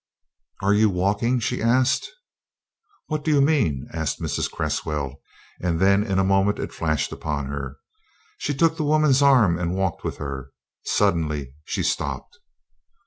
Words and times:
"Are 0.63 0.73
you 0.73 0.89
walking?" 0.89 1.39
she 1.39 1.61
asked. 1.61 2.09
"What 3.05 3.23
do 3.23 3.29
you 3.29 3.39
mean?" 3.39 3.85
asked 3.93 4.19
Mrs. 4.19 4.49
Cresswell, 4.49 5.21
and 5.61 5.79
then 5.79 6.01
in 6.03 6.17
a 6.17 6.23
moment 6.23 6.57
it 6.57 6.73
flashed 6.73 7.11
upon 7.11 7.45
her. 7.49 7.77
She 8.39 8.55
took 8.55 8.77
the 8.77 8.83
woman's 8.83 9.21
arm 9.21 9.59
and 9.59 9.75
walked 9.75 10.03
with 10.03 10.17
her. 10.17 10.53
Suddenly 10.85 11.53
she 11.65 11.83
stopped. 11.83 12.39